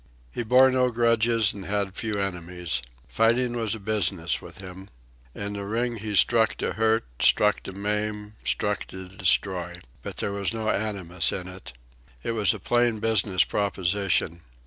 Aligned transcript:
He 0.31 0.41
bore 0.41 0.71
no 0.71 0.89
grudges 0.89 1.53
and 1.53 1.65
had 1.65 1.93
few 1.93 2.19
enemies. 2.19 2.81
Fighting 3.07 3.55
was 3.55 3.75
a 3.75 3.79
business 3.79 4.41
with 4.41 4.57
him. 4.57 4.89
In 5.35 5.53
the 5.53 5.63
ring 5.63 5.97
he 5.97 6.15
struck 6.15 6.55
to 6.55 6.73
hurt, 6.73 7.05
struck 7.21 7.59
to 7.61 7.71
maim, 7.71 8.33
struck 8.43 8.85
to 8.85 9.07
destroy; 9.07 9.75
but 10.01 10.17
there 10.17 10.31
was 10.31 10.55
no 10.55 10.69
animus 10.71 11.31
in 11.31 11.47
it. 11.47 11.73
It 12.23 12.31
was 12.31 12.51
a 12.51 12.57
plain 12.59 12.99
business 12.99 13.43
proposition. 13.43 14.41